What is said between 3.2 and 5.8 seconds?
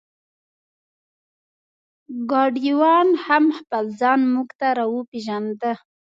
هم خپل ځان مونږ ته را وپېژنده.